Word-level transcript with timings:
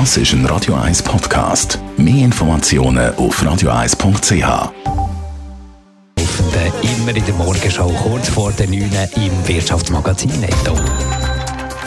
Das 0.00 0.16
ist 0.16 0.32
ein 0.32 0.44
Radio 0.46 0.74
1 0.74 1.04
Podcast. 1.04 1.78
Mehr 1.96 2.24
Informationen 2.24 3.14
auf 3.14 3.40
radio1.ch. 3.40 4.72
Immer 6.82 7.16
in 7.16 7.24
der 7.24 7.34
Morgenschau 7.34 7.86
kurz 8.02 8.28
vor 8.28 8.50
der 8.50 8.66
9 8.66 8.90
im 9.14 9.46
Wirtschaftsmagazin 9.48 10.32
Netto. 10.40 10.74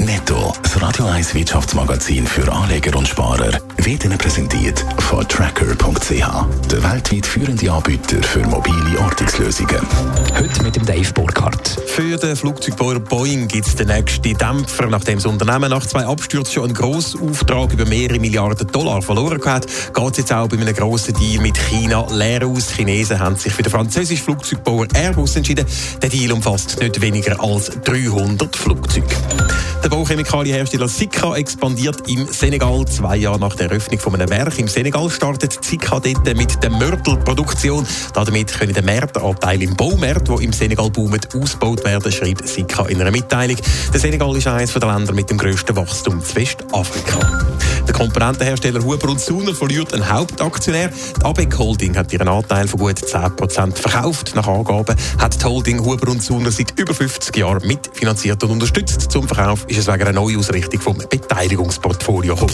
Netto, 0.07 0.53
das 0.63 0.81
Radio 0.81 1.05
1 1.07 1.33
Wirtschaftsmagazin 1.33 2.25
für 2.25 2.49
Anleger 2.49 2.97
und 2.97 3.09
Sparer, 3.09 3.51
wird 3.75 4.05
Ihnen 4.05 4.17
präsentiert 4.17 4.85
von 4.99 5.27
Tracker.ch, 5.27 6.09
der 6.71 6.83
weltweit 6.83 7.25
führende 7.25 7.69
Anbieter 7.69 8.23
für 8.23 8.39
mobile 8.47 8.97
Ortungslösungen. 9.01 9.81
Heute 10.33 10.63
mit 10.63 10.77
dem 10.77 10.85
Dave 10.85 11.11
Burkhardt. 11.11 11.77
Für 11.87 12.15
den 12.15 12.37
Flugzeugbauer 12.37 13.01
Boeing 13.01 13.49
gibt 13.49 13.67
es 13.67 13.75
den 13.75 13.87
nächsten 13.89 14.37
Dämpfer, 14.37 14.87
nachdem 14.87 15.15
das 15.15 15.25
Unternehmen 15.25 15.69
nach 15.69 15.85
zwei 15.85 16.05
Abstürzen 16.05 16.53
schon 16.53 16.63
einen 16.63 16.73
grossen 16.73 17.29
Auftrag 17.29 17.73
über 17.73 17.85
mehrere 17.85 18.17
Milliarden 18.17 18.65
Dollar 18.67 19.01
verloren 19.01 19.43
hat, 19.43 19.67
geht 19.93 20.11
es 20.11 20.17
jetzt 20.19 20.31
auch 20.31 20.47
bei 20.47 20.55
einem 20.55 20.73
grossen 20.73 21.15
Deal 21.15 21.41
mit 21.41 21.57
China 21.57 22.07
leer 22.11 22.47
aus. 22.47 22.67
Die 22.67 22.75
Chinesen 22.75 23.19
haben 23.19 23.35
sich 23.35 23.51
für 23.51 23.63
den 23.63 23.73
französischen 23.73 24.23
Flugzeugbauer 24.23 24.87
Airbus 24.93 25.35
entschieden. 25.35 25.65
Der 26.01 26.07
Deal 26.07 26.31
umfasst 26.31 26.79
nicht 26.79 27.01
weniger 27.01 27.37
als 27.43 27.71
300 27.83 28.55
Flugzeuge. 28.55 29.07
Der 29.83 29.89
Bauchemikaliehersteller 29.89 30.87
Sika 30.87 31.35
expandiert 31.35 32.09
im 32.09 32.25
Senegal. 32.27 32.85
Zwei 32.85 33.17
Jahre 33.17 33.39
nach 33.39 33.55
der 33.55 33.69
Eröffnung 33.69 33.99
von 33.99 34.15
einem 34.15 34.29
Werk 34.29 34.57
im 34.59 34.67
Senegal 34.67 35.09
startet 35.09 35.63
Sika 35.63 35.99
dort 35.99 36.35
mit 36.35 36.61
der 36.61 36.69
Mörtelproduktion. 36.71 37.85
Damit 38.13 38.53
können 38.53 38.73
der 38.73 38.83
Marktanteil 38.83 39.61
im 39.61 39.75
Baumarkt, 39.75 40.27
der 40.27 40.39
im 40.39 40.51
Senegal 40.51 40.89
boomt, 40.89 41.35
ausgebaut 41.35 41.85
werden, 41.85 42.11
schreibt 42.11 42.47
Sika 42.47 42.87
in 42.87 42.99
einer 42.99 43.11
Mitteilung. 43.11 43.57
Der 43.93 43.99
Senegal 43.99 44.35
ist 44.35 44.47
eines 44.47 44.73
der 44.73 44.91
Länder 44.91 45.13
mit 45.13 45.29
dem 45.29 45.37
grössten 45.37 45.75
Wachstum 45.75 46.23
zu 46.23 46.35
Westafrika. 46.35 47.19
Komponentenhersteller 47.97 48.83
Huber 48.83 49.09
und 49.09 49.19
Suner 49.19 49.55
verliert 49.55 49.91
einen 49.91 50.07
Hauptaktionär. 50.07 50.91
Die 51.19 51.25
ABEC 51.25 51.57
Holding 51.57 51.97
hat 51.97 52.13
ihren 52.13 52.27
Anteil 52.27 52.67
von 52.67 52.79
gut 52.79 52.99
10% 52.99 53.75
verkauft. 53.75 54.35
Nach 54.35 54.47
Angaben 54.47 54.95
hat 55.17 55.41
die 55.41 55.43
Holding 55.43 55.83
Huber 55.83 56.11
und 56.11 56.21
Suner 56.21 56.51
seit 56.51 56.79
über 56.79 56.93
50 56.93 57.35
Jahren 57.35 57.65
mitfinanziert 57.65 58.43
und 58.43 58.51
unterstützt. 58.51 59.11
Zum 59.11 59.27
Verkauf 59.27 59.65
ist 59.67 59.79
es 59.79 59.87
wegen 59.87 60.03
einer 60.03 60.13
Neuausrichtung 60.13 60.79
vom 60.79 60.97
Beteiligungsportfolio 61.09 62.35
gekommen. 62.35 62.53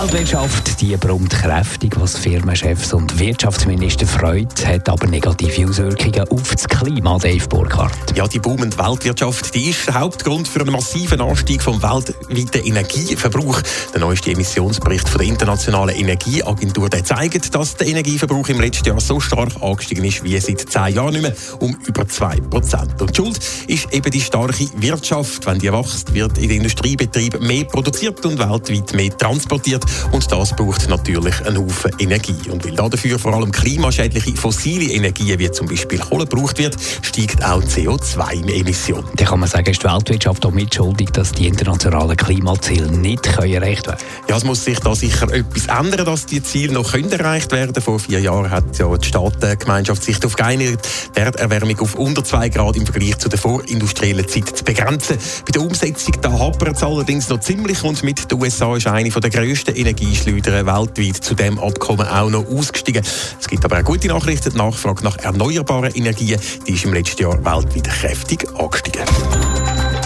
Weltwirtschaft 0.00 0.80
die 0.80 0.96
brummt 0.96 1.28
kräftig, 1.28 2.00
was 2.00 2.16
Firmenchefs 2.16 2.94
und 2.94 3.18
Wirtschaftsminister 3.18 4.06
freut, 4.06 4.66
hat 4.66 4.88
aber 4.88 5.06
negative 5.06 5.68
Auswirkungen 5.68 6.28
auf 6.30 6.50
das 6.50 6.66
Klima, 6.66 7.18
Dave 7.18 7.46
Burkhardt. 7.46 8.16
Ja, 8.16 8.26
die 8.26 8.38
boomende 8.38 8.78
Weltwirtschaft 8.78 9.54
die 9.54 9.68
ist 9.68 9.86
der 9.86 10.00
Hauptgrund 10.00 10.48
für 10.48 10.62
einen 10.62 10.72
massiven 10.72 11.20
Anstieg 11.20 11.62
vom 11.62 11.82
weltweiten 11.82 12.64
Energieverbrauch. 12.64 13.60
Der 13.92 14.00
neueste 14.00 14.30
Emissionsbericht 14.30 15.06
von 15.06 15.18
der 15.18 15.28
Internationalen 15.28 15.94
Energieagentur 15.94 16.88
der 16.88 17.04
zeigt, 17.04 17.54
dass 17.54 17.76
der 17.76 17.86
Energieverbrauch 17.88 18.48
im 18.48 18.60
letzten 18.62 18.88
Jahr 18.88 19.00
so 19.00 19.20
stark 19.20 19.50
angestiegen 19.60 20.04
ist 20.06 20.24
wie 20.24 20.40
seit 20.40 20.60
zehn 20.60 20.94
Jahren 20.94 21.12
nicht 21.12 21.22
mehr, 21.22 21.34
um 21.60 21.76
über 21.86 22.04
2%. 22.04 22.98
Und 22.98 23.10
die 23.10 23.14
Schuld 23.14 23.38
ist 23.66 23.92
eben 23.92 24.10
die 24.10 24.22
starke 24.22 24.68
Wirtschaft. 24.76 25.44
Wenn 25.44 25.58
die 25.58 25.70
wächst, 25.70 26.14
wird 26.14 26.38
in 26.38 26.48
den 26.48 26.58
Industriebetrieben 26.58 27.46
mehr 27.46 27.64
produziert 27.64 28.24
und 28.24 28.38
weltweit 28.38 28.94
mehr 28.94 29.16
transportiert 29.16 29.81
wird. 29.82 30.14
Und 30.14 30.30
das 30.30 30.50
braucht 30.56 30.88
natürlich 30.88 31.44
einen 31.46 31.58
Haufen 31.58 31.90
Energie. 31.98 32.50
Und 32.50 32.64
weil 32.64 32.74
dafür 32.74 33.18
vor 33.18 33.34
allem 33.34 33.52
klimaschädliche 33.52 34.36
fossile 34.36 34.92
Energien 34.92 35.38
wie 35.38 35.50
zum 35.50 35.66
Beispiel 35.66 35.98
Kohle 35.98 36.26
gebraucht 36.26 36.58
wird, 36.58 36.76
steigt 37.02 37.44
auch 37.44 37.62
CO2-Emission. 37.62 39.04
Da 39.16 39.24
kann 39.24 39.40
man 39.40 39.48
sagen, 39.48 39.70
ist 39.70 39.82
die 39.82 39.86
Weltwirtschaft 39.86 40.44
auch 40.46 40.52
mitschuldig, 40.52 41.10
dass 41.10 41.32
die 41.32 41.46
internationalen 41.46 42.16
Klimaziele 42.16 42.90
nicht 42.90 43.26
erreicht 43.26 43.86
werden 43.86 43.98
können? 43.98 44.28
Ja, 44.28 44.36
es 44.36 44.44
muss 44.44 44.64
sich 44.64 44.78
da 44.80 44.94
sicher 44.94 45.32
etwas 45.32 45.66
ändern, 45.66 46.06
dass 46.06 46.26
die 46.26 46.42
Ziele 46.42 46.74
noch 46.74 46.92
können 46.92 47.12
erreicht 47.12 47.52
werden 47.52 47.80
Vor 47.82 47.98
vier 47.98 48.20
Jahren 48.20 48.50
hat 48.50 48.78
ja 48.78 48.94
die 48.96 49.06
Staatengemeinschaft 49.06 50.02
sich 50.02 50.18
darauf 50.18 50.36
geeinigt, 50.36 50.80
die 51.16 51.20
Erderwärmung 51.20 51.78
auf 51.80 51.94
unter 51.94 52.24
2 52.24 52.48
Grad 52.48 52.76
im 52.76 52.86
Vergleich 52.86 53.18
zu 53.18 53.28
der 53.28 53.38
vorindustriellen 53.38 54.26
Zeit 54.28 54.56
zu 54.56 54.64
begrenzen. 54.64 55.18
Bei 55.46 55.52
der 55.52 55.62
Umsetzung 55.62 56.14
da 56.20 56.30
hapert 56.30 56.76
es 56.76 56.82
allerdings 56.82 57.28
noch 57.28 57.40
ziemlich 57.40 57.82
und 57.82 58.02
mit 58.02 58.30
den 58.30 58.40
USA 58.40 58.76
ist 58.76 58.86
eine 58.86 59.10
der 59.10 59.30
grössten 59.30 59.71
grössten 59.72 59.76
Energieschleudern 59.76 60.66
weltweit 60.66 61.16
zu 61.16 61.34
dem 61.34 61.58
Abkommen 61.58 62.06
auch 62.06 62.30
noch 62.30 62.46
ausgestiegen. 62.46 63.02
Es 63.40 63.48
gibt 63.48 63.64
aber 63.64 63.80
auch 63.80 63.84
gute 63.84 64.08
Nachrichten. 64.08 64.50
Die 64.50 64.56
Nachfrage 64.56 65.04
nach 65.04 65.16
erneuerbaren 65.18 65.94
Energien 65.94 66.40
die 66.66 66.72
ist 66.72 66.84
im 66.84 66.94
letzten 66.94 67.22
Jahr 67.22 67.38
weltweit 67.44 67.84
kräftig 67.84 68.46
angestiegen. 68.58 69.02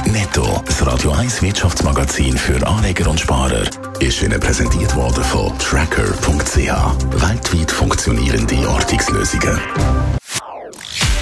Netto, 0.07 0.63
das 0.65 0.87
Radio 0.87 1.13
1 1.13 1.43
Wirtschaftsmagazin 1.43 2.37
für 2.37 2.65
Anleger 2.67 3.11
und 3.11 3.21
Sparer, 3.21 3.65
ist 4.01 4.23
Ihnen 4.23 4.41
präsentiert 4.41 4.95
worden 4.95 5.25
von 5.25 5.53
Tracker.ch. 5.59 6.57
Weltweit 6.57 7.71
funktionierende 7.71 8.69
Ortungslösungen. 8.69 9.61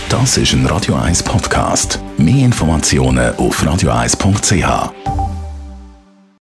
Das 0.09 0.37
ist 0.37 0.53
ein 0.53 0.67
Radio 0.67 0.95
1 0.95 1.23
Podcast. 1.23 1.99
Mehr 2.19 2.45
Informationen 2.45 3.35
auf 3.37 3.63
radio1.ch. 3.63 5.14